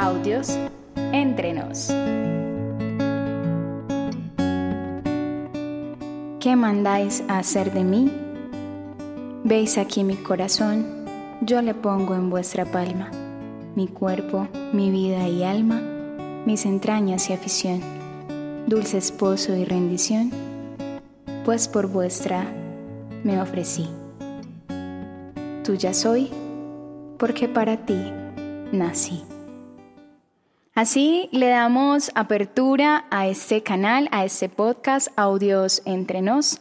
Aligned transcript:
Audios 0.00 0.56
entre 1.12 1.52
nos. 1.52 1.88
¿Qué 6.38 6.54
mandáis 6.54 7.24
a 7.26 7.38
hacer 7.38 7.72
de 7.72 7.82
mí? 7.82 8.08
Veis 9.42 9.76
aquí 9.76 10.04
mi 10.04 10.14
corazón, 10.14 10.86
yo 11.40 11.62
le 11.62 11.74
pongo 11.74 12.14
en 12.14 12.30
vuestra 12.30 12.64
palma, 12.64 13.10
mi 13.74 13.88
cuerpo, 13.88 14.46
mi 14.72 14.92
vida 14.92 15.26
y 15.26 15.42
alma, 15.42 15.82
mis 16.46 16.64
entrañas 16.64 17.28
y 17.28 17.32
afición, 17.32 17.80
dulce 18.68 18.98
esposo 18.98 19.56
y 19.56 19.64
rendición, 19.64 20.30
pues 21.44 21.66
por 21.66 21.88
vuestra 21.88 22.46
me 23.24 23.40
ofrecí. 23.42 23.88
Tuya 25.64 25.92
soy, 25.92 26.30
porque 27.18 27.48
para 27.48 27.78
ti 27.78 28.12
nací. 28.70 29.24
Así 30.78 31.28
le 31.32 31.48
damos 31.48 32.12
apertura 32.14 33.06
a 33.10 33.26
este 33.26 33.64
canal, 33.64 34.08
a 34.12 34.24
este 34.24 34.48
podcast 34.48 35.08
Audios 35.16 35.82
Entre 35.86 36.22
Nos. 36.22 36.60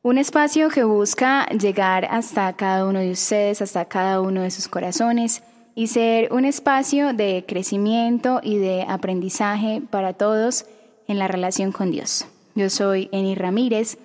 Un 0.00 0.16
espacio 0.16 0.70
que 0.70 0.82
busca 0.82 1.46
llegar 1.48 2.06
hasta 2.06 2.50
cada 2.54 2.86
uno 2.86 3.00
de 3.00 3.10
ustedes, 3.10 3.60
hasta 3.60 3.84
cada 3.84 4.22
uno 4.22 4.40
de 4.40 4.50
sus 4.50 4.66
corazones 4.66 5.42
y 5.74 5.88
ser 5.88 6.32
un 6.32 6.46
espacio 6.46 7.12
de 7.12 7.44
crecimiento 7.46 8.40
y 8.42 8.56
de 8.56 8.86
aprendizaje 8.88 9.82
para 9.90 10.14
todos 10.14 10.64
en 11.06 11.18
la 11.18 11.28
relación 11.28 11.70
con 11.70 11.90
Dios. 11.90 12.24
Yo 12.54 12.70
soy 12.70 13.10
Eni 13.12 13.34
Ramírez 13.34 13.98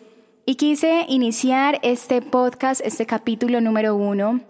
y 0.46 0.56
quise 0.56 1.06
iniciar 1.08 1.80
este 1.82 2.22
podcast, 2.22 2.82
este 2.84 3.06
capítulo 3.06 3.62
número 3.62 3.96
uno, 3.96 4.42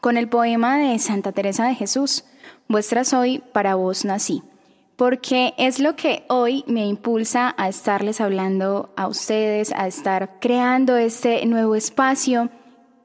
con 0.00 0.16
el 0.16 0.28
poema 0.28 0.78
de 0.78 0.96
Santa 1.00 1.32
Teresa 1.32 1.66
de 1.66 1.74
Jesús 1.74 2.22
Vuestra 2.68 3.04
soy, 3.04 3.42
para 3.52 3.74
vos 3.74 4.04
nací, 4.04 4.42
porque 4.96 5.54
es 5.58 5.80
lo 5.80 5.96
que 5.96 6.24
hoy 6.28 6.64
me 6.66 6.86
impulsa 6.86 7.54
a 7.56 7.68
estarles 7.68 8.20
hablando 8.20 8.92
a 8.96 9.08
ustedes, 9.08 9.72
a 9.72 9.86
estar 9.86 10.38
creando 10.40 10.96
este 10.96 11.44
nuevo 11.46 11.74
espacio 11.74 12.50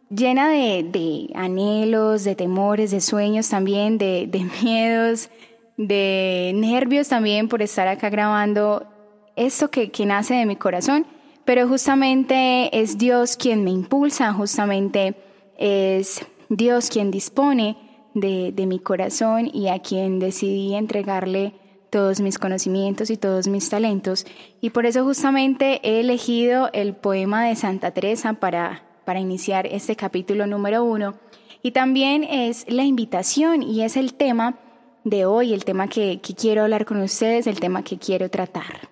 llena 0.09 0.49
de, 0.49 1.29
anhelos, 1.35 2.23
de 2.23 2.35
temores, 2.35 2.91
de 2.91 3.01
sueños 3.01 3.49
también, 3.49 3.97
de, 3.97 4.27
de 4.27 4.45
miedos, 4.61 5.29
de 5.77 6.51
nervios 6.55 7.09
también 7.09 7.47
por 7.47 7.61
estar 7.61 7.87
acá 7.87 8.09
grabando 8.09 8.87
esto 9.35 9.69
que, 9.69 9.91
que 9.91 10.05
nace 10.05 10.33
de 10.35 10.45
mi 10.45 10.55
corazón, 10.55 11.05
pero 11.43 11.67
justamente 11.67 12.77
es 12.79 12.97
Dios 12.97 13.37
quien 13.37 13.63
me 13.63 13.71
impulsa, 13.71 14.33
justamente 14.33 15.15
es 15.57 16.25
Dios 16.49 16.89
quien 16.89 17.11
dispone 17.11 17.77
de, 18.15 18.65
mi 18.65 18.79
corazón 18.79 19.49
y 19.53 19.67
a 19.67 19.79
quien 19.79 20.19
decidí 20.19 20.73
entregarle 20.73 21.53
todos 21.91 22.21
mis 22.21 22.39
conocimientos 22.39 23.09
y 23.09 23.17
todos 23.17 23.47
mis 23.47 23.69
talentos. 23.69 24.25
Y 24.61 24.71
por 24.71 24.85
eso 24.85 25.03
justamente 25.03 25.79
he 25.83 25.99
elegido 25.99 26.69
el 26.73 26.95
poema 26.95 27.45
de 27.45 27.55
Santa 27.55 27.91
Teresa 27.91 28.33
para, 28.33 28.83
para 29.05 29.19
iniciar 29.19 29.67
este 29.67 29.95
capítulo 29.95 30.47
número 30.47 30.83
uno. 30.83 31.15
Y 31.61 31.71
también 31.71 32.23
es 32.23 32.65
la 32.67 32.83
invitación 32.83 33.61
y 33.61 33.83
es 33.83 33.97
el 33.97 34.13
tema 34.13 34.59
de 35.03 35.25
hoy, 35.25 35.53
el 35.53 35.65
tema 35.65 35.87
que, 35.87 36.19
que 36.21 36.33
quiero 36.33 36.63
hablar 36.63 36.85
con 36.85 37.01
ustedes, 37.01 37.47
el 37.47 37.59
tema 37.59 37.83
que 37.83 37.97
quiero 37.97 38.29
tratar. 38.29 38.89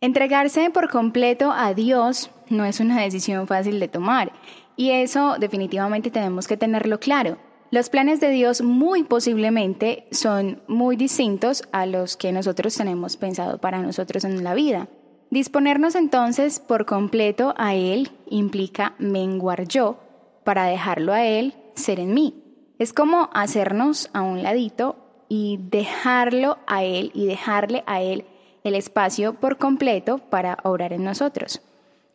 Entregarse 0.00 0.70
por 0.70 0.90
completo 0.90 1.52
a 1.52 1.74
Dios 1.74 2.30
no 2.48 2.64
es 2.64 2.80
una 2.80 3.00
decisión 3.00 3.46
fácil 3.46 3.80
de 3.80 3.88
tomar 3.88 4.32
y 4.76 4.90
eso 4.90 5.36
definitivamente 5.38 6.10
tenemos 6.10 6.46
que 6.46 6.56
tenerlo 6.56 6.98
claro. 6.98 7.38
Los 7.70 7.88
planes 7.88 8.20
de 8.20 8.30
Dios 8.30 8.62
muy 8.62 9.02
posiblemente 9.02 10.06
son 10.12 10.62
muy 10.68 10.96
distintos 10.96 11.64
a 11.72 11.86
los 11.86 12.16
que 12.16 12.32
nosotros 12.32 12.76
tenemos 12.76 13.16
pensado 13.16 13.58
para 13.58 13.82
nosotros 13.82 14.24
en 14.24 14.44
la 14.44 14.54
vida. 14.54 14.88
Disponernos 15.30 15.96
entonces 15.96 16.60
por 16.60 16.86
completo 16.86 17.54
a 17.56 17.74
Él 17.74 18.12
implica 18.28 18.94
menguar 18.98 19.66
yo 19.66 19.98
para 20.44 20.66
dejarlo 20.66 21.12
a 21.12 21.24
Él 21.24 21.54
ser 21.74 21.98
en 21.98 22.14
mí. 22.14 22.44
Es 22.78 22.92
como 22.92 23.30
hacernos 23.32 24.10
a 24.12 24.22
un 24.22 24.42
ladito 24.42 24.96
y 25.28 25.58
dejarlo 25.70 26.58
a 26.66 26.84
Él 26.84 27.10
y 27.14 27.26
dejarle 27.26 27.82
a 27.86 28.00
Él 28.02 28.24
el 28.62 28.74
espacio 28.74 29.34
por 29.34 29.58
completo 29.58 30.18
para 30.18 30.58
obrar 30.62 30.92
en 30.92 31.02
nosotros. 31.04 31.60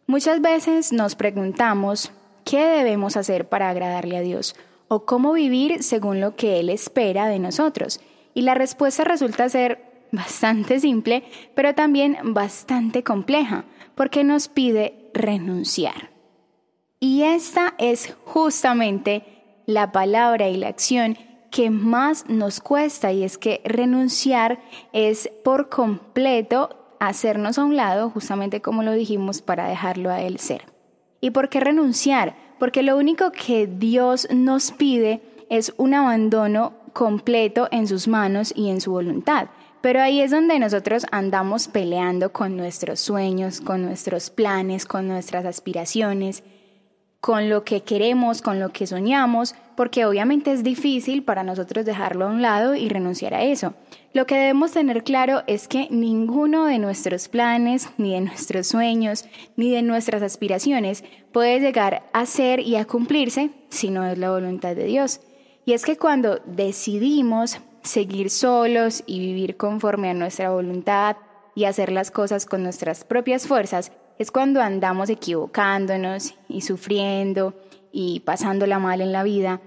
Muchas 0.10 0.42
veces 0.42 0.92
nos 0.92 1.14
preguntamos 1.14 2.12
qué 2.44 2.66
debemos 2.66 3.16
hacer 3.16 3.48
para 3.48 3.70
agradarle 3.70 4.18
a 4.18 4.22
Dios 4.22 4.56
o 4.88 5.06
cómo 5.06 5.34
vivir 5.34 5.84
según 5.84 6.20
lo 6.20 6.36
que 6.36 6.60
Él 6.60 6.72
espera 6.72 7.28
de 7.28 7.38
nosotros. 7.38 8.02
Y 8.34 8.42
la 8.42 8.56
respuesta 8.56 9.04
resulta 9.04 9.48
ser 9.50 10.08
bastante 10.12 10.80
simple, 10.80 11.26
pero 11.54 11.76
también 11.76 12.18
bastante 12.24 13.04
compleja, 13.04 13.66
porque 13.94 14.24
nos 14.24 14.48
pide 14.48 15.12
renunciar. 15.14 16.10
Y 17.00 17.22
esta 17.22 17.76
es 17.78 18.16
justamente 18.26 19.24
la 19.68 19.92
palabra 19.92 20.50
y 20.50 20.58
la 20.58 20.70
acción 20.70 21.20
que 21.52 21.70
más 21.70 22.28
nos 22.28 22.62
cuesta 22.62 23.12
y 23.12 23.24
es 23.24 23.38
que 23.38 23.62
renunciar 23.64 24.60
es 24.92 25.30
por 25.44 25.70
completo 25.70 26.79
hacernos 27.00 27.58
a 27.58 27.64
un 27.64 27.76
lado, 27.76 28.10
justamente 28.10 28.62
como 28.62 28.84
lo 28.84 28.94
dijimos, 28.94 29.42
para 29.42 29.68
dejarlo 29.68 30.10
a 30.10 30.22
Él 30.22 30.40
ser. 30.40 30.66
¿Y 31.22 31.32
por 31.32 31.50
qué 31.50 31.60
renunciar? 31.60 32.36
Porque 32.60 32.84
lo 32.84 32.98
único 32.98 33.32
que 33.32 33.68
Dios 33.68 34.28
nos 34.32 34.72
pide 34.72 35.22
es 35.50 35.74
un 35.78 35.94
abandono 35.94 36.74
completo 36.94 37.68
en 37.72 37.88
sus 37.88 38.08
manos 38.08 38.54
y 38.56 38.70
en 38.70 38.82
su 38.82 38.92
voluntad. 38.92 39.48
Pero 39.82 40.02
ahí 40.02 40.20
es 40.20 40.32
donde 40.32 40.60
nosotros 40.60 41.06
andamos 41.12 41.70
peleando 41.70 42.34
con 42.34 42.58
nuestros 42.58 43.00
sueños, 43.00 43.62
con 43.62 43.82
nuestros 43.82 44.30
planes, 44.30 44.86
con 44.86 45.08
nuestras 45.08 45.46
aspiraciones, 45.46 46.44
con 47.22 47.50
lo 47.50 47.64
que 47.64 47.82
queremos, 47.82 48.42
con 48.42 48.60
lo 48.60 48.72
que 48.72 48.88
soñamos, 48.88 49.56
porque 49.76 50.06
obviamente 50.06 50.52
es 50.52 50.64
difícil 50.64 51.24
para 51.24 51.44
nosotros 51.44 51.86
dejarlo 51.86 52.26
a 52.26 52.30
un 52.30 52.42
lado 52.42 52.76
y 52.76 52.88
renunciar 52.90 53.34
a 53.34 53.44
eso. 53.44 53.74
Lo 54.14 54.26
que 54.26 54.36
debemos 54.36 54.72
tener 54.72 55.04
claro 55.04 55.44
es 55.48 55.68
que 55.68 55.88
ninguno 55.92 56.66
de 56.66 56.80
nuestros 56.80 57.28
planes, 57.28 57.90
ni 57.98 58.14
de 58.14 58.22
nuestros 58.22 58.68
sueños, 58.68 59.26
ni 59.56 59.72
de 59.72 59.82
nuestras 59.82 60.22
aspiraciones 60.22 61.04
puede 61.32 61.60
llegar 61.60 62.04
a 62.14 62.26
ser 62.26 62.60
y 62.62 62.76
a 62.78 62.86
cumplirse 62.86 63.52
si 63.70 63.90
no 63.90 64.06
es 64.06 64.18
la 64.18 64.32
voluntad 64.32 64.76
de 64.76 64.86
Dios. 64.86 65.22
Y 65.66 65.74
es 65.74 65.86
que 65.86 65.98
cuando 65.98 66.40
decidimos 66.46 67.60
seguir 67.84 68.30
solos 68.30 69.04
y 69.06 69.20
vivir 69.20 69.58
conforme 69.58 70.10
a 70.10 70.14
nuestra 70.14 70.50
voluntad 70.50 71.18
y 71.54 71.66
hacer 71.66 71.92
las 71.92 72.12
cosas 72.12 72.46
con 72.46 72.64
nuestras 72.64 73.04
propias 73.04 73.48
fuerzas, 73.48 73.92
es 74.20 74.32
cuando 74.32 74.62
andamos 74.62 75.10
equivocándonos 75.10 76.36
y 76.50 76.62
sufriendo 76.62 77.56
y 77.92 78.20
pasándola 78.20 78.78
mal 78.78 79.02
en 79.02 79.14
la 79.14 79.24
vida. 79.24 79.62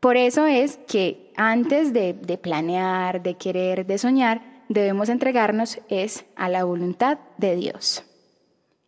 Por 0.00 0.16
eso 0.16 0.46
es 0.46 0.78
que 0.86 1.32
antes 1.36 1.92
de, 1.92 2.14
planear, 2.40 3.22
de 3.22 3.34
querer, 3.34 3.84
de 3.86 3.98
soñar, 3.98 4.62
debemos 4.68 5.08
entregarnos 5.08 5.80
es 5.88 6.24
a 6.36 6.48
la 6.48 6.62
voluntad 6.62 7.18
de 7.36 7.56
Dios. 7.56 8.04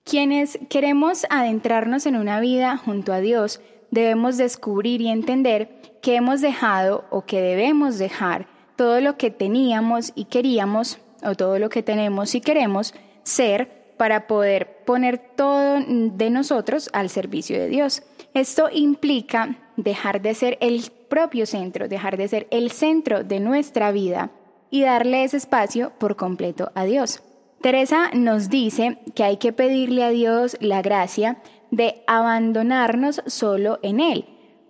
Quienes 0.04 0.59
queremos 0.69 1.27
adentrarnos 1.28 2.06
en 2.06 2.16
una 2.16 2.38
vida 2.38 2.77
junto 2.77 3.12
a 3.12 3.21
Dios, 3.21 3.60
debemos 3.91 4.37
descubrir 4.37 5.00
y 5.00 5.09
entender 5.09 5.98
que 6.00 6.15
hemos 6.15 6.41
dejado 6.41 7.04
o 7.10 7.27
que 7.27 7.41
debemos 7.41 7.98
dejar 7.98 8.47
todo 8.77 9.00
lo 9.00 9.19
que 9.19 9.31
teníamos 9.31 10.12
y 10.15 10.27
queríamos, 10.27 11.00
o 11.22 11.34
todo 11.34 11.59
lo 11.59 11.69
que 11.69 11.82
tenemos 11.82 12.34
y 12.34 12.41
queremos 12.41 12.94
ser 13.25 13.80
para 14.00 14.27
poder 14.27 14.78
poner 14.87 15.19
todo 15.19 15.78
de 15.87 16.31
nosotros 16.31 16.88
al 16.94 17.11
servicio 17.11 17.59
de 17.59 17.69
Dios. 17.69 18.03
Esto 18.33 18.71
implica 18.72 19.59
dejar 19.77 20.22
de 20.22 20.33
ser 20.33 20.57
el 20.63 20.91
propio 21.10 21.45
centro, 21.45 21.86
dejar 21.86 22.16
de 22.16 22.27
ser 22.27 22.47
el 22.51 22.71
centro 22.71 23.25
de 23.25 23.41
nuestra 23.41 23.92
vida 23.92 24.30
y 24.71 24.84
darle 24.84 25.25
ese 25.25 25.36
espacio 25.36 25.92
por 25.98 26.16
completo 26.16 26.72
a 26.75 26.84
Dios. 26.84 27.22
Teresa 27.60 28.10
nos 28.15 28.48
dice 28.48 28.97
que 29.15 29.22
hay 29.22 29.36
que 29.36 29.53
pedirle 29.53 30.03
a 30.03 30.09
Dios 30.09 30.57
la 30.60 30.80
gracia 30.80 31.36
de 31.71 32.03
abandonarnos 32.07 33.21
solo 33.27 33.80
en 33.83 34.01
Él, 34.01 34.25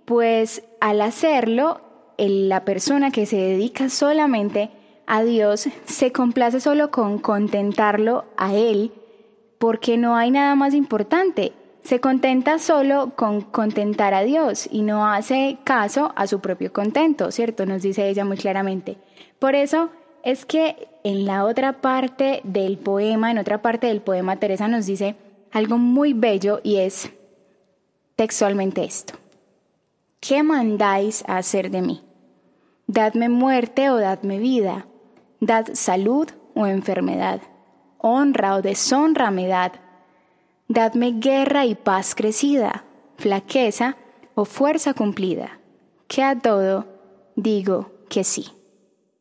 pues 0.06 0.64
al 0.80 1.00
hacerlo, 1.02 1.82
la 2.18 2.64
persona 2.64 3.12
que 3.12 3.26
se 3.26 3.36
dedica 3.36 3.90
solamente 3.90 4.70
a 5.06 5.22
Dios 5.22 5.68
se 5.84 6.10
complace 6.10 6.58
solo 6.58 6.90
con 6.90 7.20
contentarlo 7.20 8.24
a 8.36 8.54
Él 8.54 8.90
porque 9.60 9.98
no 9.98 10.16
hay 10.16 10.30
nada 10.30 10.54
más 10.54 10.72
importante. 10.72 11.52
Se 11.82 12.00
contenta 12.00 12.58
solo 12.58 13.12
con 13.14 13.42
contentar 13.42 14.14
a 14.14 14.22
Dios 14.22 14.66
y 14.72 14.80
no 14.80 15.06
hace 15.06 15.58
caso 15.64 16.12
a 16.16 16.26
su 16.26 16.40
propio 16.40 16.72
contento, 16.72 17.30
¿cierto? 17.30 17.66
Nos 17.66 17.82
dice 17.82 18.08
ella 18.08 18.24
muy 18.24 18.38
claramente. 18.38 18.96
Por 19.38 19.54
eso 19.54 19.90
es 20.24 20.46
que 20.46 20.88
en 21.04 21.26
la 21.26 21.44
otra 21.44 21.82
parte 21.82 22.40
del 22.42 22.78
poema, 22.78 23.30
en 23.30 23.36
otra 23.36 23.60
parte 23.60 23.88
del 23.88 24.00
poema, 24.00 24.36
Teresa 24.36 24.66
nos 24.66 24.86
dice 24.86 25.16
algo 25.52 25.76
muy 25.76 26.14
bello 26.14 26.60
y 26.62 26.76
es 26.76 27.10
textualmente 28.16 28.82
esto. 28.84 29.12
¿Qué 30.20 30.42
mandáis 30.42 31.22
a 31.26 31.36
hacer 31.36 31.70
de 31.70 31.82
mí? 31.82 32.02
Dadme 32.86 33.28
muerte 33.28 33.90
o 33.90 33.98
dadme 33.98 34.38
vida. 34.38 34.86
Dad 35.38 35.66
salud 35.74 36.30
o 36.54 36.66
enfermedad. 36.66 37.42
Honra 38.02 38.56
o 38.56 38.62
deshonra 38.62 39.30
me 39.30 39.46
dad. 39.46 39.72
Dadme 40.68 41.12
guerra 41.18 41.66
y 41.66 41.74
paz 41.74 42.14
crecida, 42.14 42.84
flaqueza 43.16 43.96
o 44.34 44.44
fuerza 44.44 44.94
cumplida. 44.94 45.58
Que 46.08 46.22
a 46.22 46.38
todo 46.38 46.86
digo 47.36 47.92
que 48.08 48.24
sí. 48.24 48.46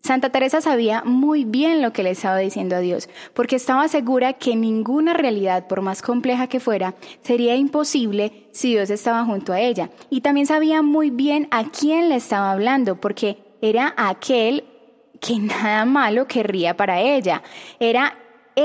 Santa 0.02 0.30
Teresa 0.30 0.62
sabía 0.62 1.04
muy 1.04 1.44
bien 1.44 1.81
lo 1.81 1.92
que 1.92 2.04
le 2.04 2.12
estaba 2.12 2.38
diciendo 2.38 2.76
a 2.76 2.80
Dios, 2.80 3.10
porque 3.34 3.58
estaba 3.58 3.88
segura 3.90 4.34
que 4.34 4.56
ninguna 4.56 5.14
realidad, 5.14 5.68
por 5.68 5.82
más 5.82 6.02
compleja 6.02 6.48
que 6.48 6.62
fuera, 6.62 6.96
sería 7.22 7.56
imposible 7.56 8.48
si 8.52 8.70
Dios 8.70 8.90
estaba 8.90 9.25
junto 9.25 9.52
a 9.52 9.60
ella. 9.60 9.90
Y 10.10 10.22
también 10.22 10.48
sabía 10.48 10.82
muy 10.82 11.10
bien 11.10 11.48
a 11.52 11.66
quién 11.66 12.10
le 12.10 12.16
estaba 12.16 12.52
hablando, 12.52 12.96
porque 12.96 13.38
era 13.62 13.94
aquel 13.98 14.64
que 15.20 15.38
nada 15.38 15.84
malo 15.84 16.28
querría 16.28 16.78
para 16.78 17.02
ella. 17.02 17.44
Era 17.80 18.18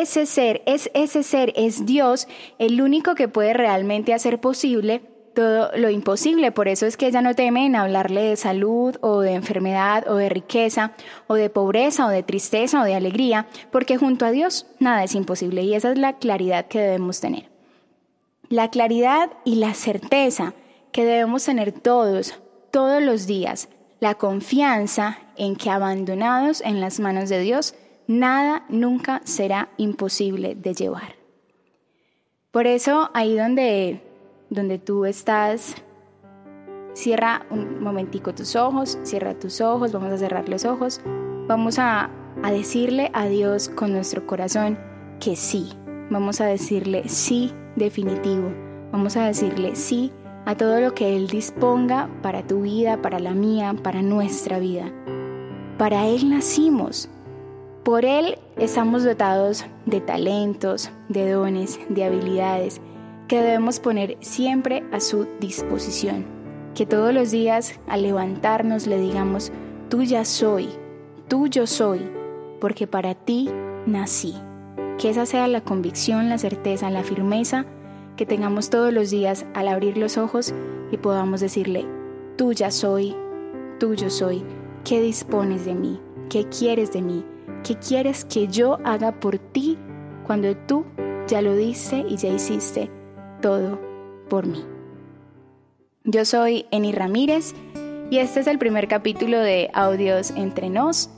ese 0.03 0.27
ser, 0.27 0.63
es 0.67 0.91
ese 0.95 1.23
ser, 1.23 1.53
es 1.57 1.87
Dios, 1.87 2.29
el 2.59 2.81
único 2.81 3.15
que 3.15 3.29
puede 3.29 3.55
realmente 3.55 4.15
hacer 4.15 4.41
posible 4.41 5.03
todo 5.35 5.71
lo 5.77 5.91
imposible. 5.91 6.53
Por 6.53 6.69
eso 6.69 6.87
es 6.87 6.97
que 6.97 7.07
ella 7.07 7.21
no 7.21 7.35
teme 7.35 7.67
en 7.67 7.77
hablarle 7.77 8.23
de 8.23 8.37
salud 8.37 8.97
o 9.01 9.21
de 9.21 9.33
enfermedad 9.33 10.09
o 10.09 10.15
de 10.15 10.29
riqueza 10.29 10.93
o 11.27 11.35
de 11.35 11.51
pobreza 11.51 12.07
o 12.07 12.09
de 12.09 12.23
tristeza 12.23 12.81
o 12.81 12.85
de 12.85 12.95
alegría, 12.95 13.47
porque 13.71 13.99
junto 13.99 14.25
a 14.25 14.31
Dios 14.31 14.67
nada 14.79 15.05
es 15.05 15.15
imposible 15.15 15.63
y 15.63 15.75
esa 15.75 15.93
es 15.93 15.99
la 15.99 16.15
claridad 16.15 16.67
que 16.67 16.81
debemos 16.81 17.21
tener. 17.21 17.51
La 18.49 18.71
claridad 18.71 19.31
y 19.45 19.57
la 19.57 19.75
certeza 19.75 20.55
que 20.93 21.05
debemos 21.05 21.45
tener 21.45 21.73
todos, 21.73 22.39
todos 22.71 23.03
los 23.03 23.27
días, 23.27 23.69
la 24.01 24.15
confianza 24.15 25.19
en 25.37 25.57
que 25.57 25.71
abandonados 25.71 26.61
en 26.61 26.81
las 26.81 27.01
manos 27.01 27.29
de 27.29 27.41
Dios, 27.41 27.75
nada 28.07 28.65
nunca 28.69 29.21
será 29.25 29.71
imposible 29.77 30.55
de 30.55 30.75
llevar. 30.75 31.17
Por 32.51 32.67
eso 32.67 33.11
ahí 33.15 33.37
donde 33.37 34.01
donde 34.55 34.79
tú 34.79 35.05
estás, 35.05 35.75
cierra 36.93 37.45
un 37.51 37.83
momentico 37.83 38.35
tus 38.35 38.57
ojos, 38.57 38.99
cierra 39.03 39.35
tus 39.35 39.61
ojos, 39.61 39.93
vamos 39.93 40.13
a 40.13 40.19
cerrar 40.19 40.49
los 40.49 40.65
ojos, 40.65 41.01
vamos 41.49 41.79
a, 41.79 42.11
a 42.43 42.53
decirle 42.53 43.11
a 43.15 43.27
Dios 43.27 43.69
con 43.69 43.93
nuestro 43.93 44.27
corazón 44.27 44.79
que 45.21 45.37
sí, 45.37 45.71
vamos 46.11 46.41
a 46.41 46.47
decirle 46.47 47.09
sí 47.09 47.53
definitivo, 47.77 48.53
vamos 48.93 49.17
a 49.17 49.27
decirle 49.27 49.75
sí 49.75 50.13
a 50.47 50.57
todo 50.57 50.81
lo 50.81 50.95
que 50.95 51.17
Él 51.17 51.27
disponga 51.27 52.09
para 52.23 52.47
tu 52.47 52.63
vida, 52.63 53.01
para 53.03 53.19
la 53.19 53.33
mía, 53.33 53.75
para 53.83 54.03
nuestra 54.03 54.59
vida. 54.59 54.93
Para 55.79 56.07
Él 56.07 56.29
nacimos. 56.29 57.09
Por 57.85 58.07
Él 58.07 58.39
estamos 58.57 59.05
dotados 59.05 59.67
de 59.85 60.01
talentos, 60.01 60.91
de 61.11 61.31
dones, 61.31 61.79
de 61.91 62.05
habilidades 62.05 62.81
que 63.29 63.43
debemos 63.43 63.79
poner 63.79 64.17
siempre 64.21 64.83
a 64.91 65.01
su 65.01 65.29
disposición. 65.39 66.25
Que 66.75 66.87
todos 66.87 67.13
los 67.13 67.31
días 67.31 67.79
al 67.87 68.03
levantarnos 68.03 68.87
le 68.87 68.99
digamos, 68.99 69.53
tuya 69.91 70.25
soy, 70.25 70.71
tuyo 71.29 71.67
soy, 71.67 72.01
porque 72.59 72.87
para 72.87 73.15
ti 73.15 73.51
nací. 73.85 74.35
Que 74.97 75.11
esa 75.11 75.27
sea 75.27 75.47
la 75.47 75.61
convicción, 75.61 76.31
la 76.31 76.39
certeza, 76.39 76.89
la 76.89 77.05
firmeza 77.05 77.67
que 78.17 78.25
tengamos 78.25 78.71
todos 78.71 78.95
los 78.95 79.11
días 79.11 79.45
al 79.53 79.69
abrir 79.69 79.99
los 79.99 80.17
ojos 80.17 80.55
y 80.91 80.97
podamos 80.97 81.43
decirle, 81.43 81.85
tuya 82.39 82.71
soy, 82.71 83.15
tuyo 83.79 84.09
soy, 84.09 84.43
¿qué 84.85 85.03
dispones 85.03 85.67
de 85.67 85.75
mí? 85.75 86.01
¿Qué 86.31 86.49
quieres 86.49 86.91
de 86.91 87.03
mí? 87.03 87.25
¿Qué 87.65 87.77
quieres 87.77 88.25
que 88.25 88.47
yo 88.47 88.79
haga 88.85 89.19
por 89.19 89.39
ti 89.39 89.79
cuando 90.27 90.57
tú 90.57 90.85
ya 91.27 91.43
lo 91.43 91.57
diste 91.57 92.05
y 92.09 92.17
ya 92.17 92.29
hiciste? 92.29 92.91
todo 93.45 93.79
por 94.31 94.47
mí. 94.47 94.65
Yo 96.05 96.25
soy 96.25 96.65
Eni 96.71 96.93
Ramírez 96.93 97.55
y 98.11 98.17
este 98.17 98.41
es 98.41 98.47
el 98.47 98.59
primer 98.59 98.89
capítulo 98.89 99.39
de 99.39 99.71
Audios 99.75 100.31
entre 100.31 100.71
nos. 100.71 101.11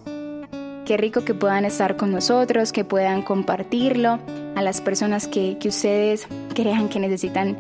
Qué 0.85 0.97
rico 0.97 1.25
que 1.25 1.35
puedan 1.35 1.65
estar 1.65 1.97
con 1.97 2.11
nosotros, 2.11 2.73
que 2.73 2.85
puedan 2.85 3.23
compartirlo 3.23 4.19
a 4.57 4.63
las 4.63 4.81
personas 4.81 5.29
que, 5.29 5.57
que 5.61 5.69
ustedes 5.69 6.27
crean 6.53 6.89
que 6.89 6.99
necesitan 6.99 7.57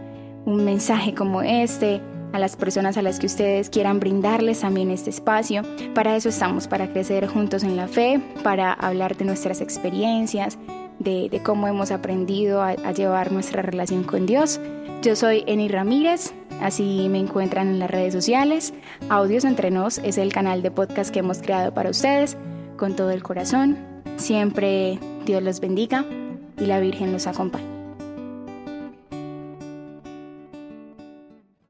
un 0.46 0.64
mensaje 0.64 1.14
como 1.14 1.42
este, 1.42 2.00
a 2.36 2.38
las 2.38 2.54
personas 2.54 2.96
a 2.96 3.02
las 3.02 3.18
que 3.18 3.26
ustedes 3.26 3.70
quieran 3.70 3.98
brindarles 3.98 4.60
también 4.60 4.90
este 4.90 5.10
espacio. 5.10 5.62
Para 5.94 6.14
eso 6.16 6.28
estamos, 6.28 6.68
para 6.68 6.92
crecer 6.92 7.26
juntos 7.26 7.64
en 7.64 7.76
la 7.76 7.88
fe, 7.88 8.20
para 8.42 8.72
hablar 8.72 9.16
de 9.16 9.24
nuestras 9.24 9.60
experiencias, 9.60 10.58
de, 10.98 11.40
cómo 11.42 11.66
hemos 11.66 11.90
aprendido 11.90 12.62
a, 12.62 12.70
a, 12.70 12.92
llevar 12.92 13.32
nuestra 13.32 13.62
relación 13.62 14.04
con 14.04 14.26
Dios. 14.26 14.60
Yo 15.02 15.16
soy 15.16 15.44
Eni 15.46 15.68
Ramírez, 15.68 16.32
así 16.60 17.08
me 17.10 17.18
encuentran 17.18 17.68
en 17.68 17.78
las 17.78 17.90
redes 17.90 18.12
sociales. 18.12 18.74
Audios 19.08 19.44
Entre 19.44 19.70
Nos 19.70 19.98
es 19.98 20.18
el 20.18 20.32
canal 20.32 20.62
de 20.62 20.70
podcast 20.70 21.10
que 21.10 21.20
hemos 21.20 21.38
creado 21.38 21.72
para 21.72 21.90
ustedes 21.90 22.36
con 22.76 22.96
todo 22.96 23.10
el 23.10 23.22
corazón. 23.22 23.78
Siempre 24.16 24.98
Dios 25.24 25.42
los 25.42 25.60
bendiga 25.60 26.04
y 26.58 26.66
la 26.66 26.80
Virgen 26.80 27.12
los 27.12 27.26
acompañe. 27.26 27.75